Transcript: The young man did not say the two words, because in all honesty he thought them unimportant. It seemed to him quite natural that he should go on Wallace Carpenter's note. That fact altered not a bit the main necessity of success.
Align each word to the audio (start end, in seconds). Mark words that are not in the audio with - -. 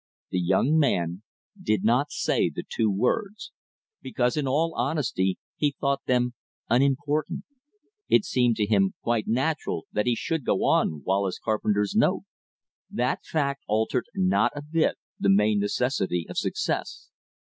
The 0.31 0.39
young 0.41 0.79
man 0.79 1.21
did 1.61 1.83
not 1.83 2.09
say 2.09 2.49
the 2.49 2.63
two 2.67 2.89
words, 2.89 3.51
because 4.01 4.35
in 4.35 4.47
all 4.47 4.73
honesty 4.75 5.37
he 5.57 5.75
thought 5.79 6.01
them 6.07 6.33
unimportant. 6.71 7.43
It 8.09 8.25
seemed 8.25 8.55
to 8.55 8.65
him 8.65 8.95
quite 9.03 9.27
natural 9.27 9.85
that 9.91 10.07
he 10.07 10.15
should 10.15 10.43
go 10.43 10.63
on 10.65 11.03
Wallace 11.05 11.37
Carpenter's 11.37 11.93
note. 11.95 12.23
That 12.89 13.23
fact 13.23 13.63
altered 13.67 14.05
not 14.15 14.53
a 14.55 14.63
bit 14.63 14.97
the 15.19 15.29
main 15.29 15.59
necessity 15.59 16.25
of 16.27 16.35
success. 16.35 17.11